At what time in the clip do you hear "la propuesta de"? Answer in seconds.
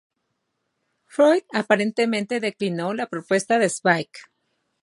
2.95-3.69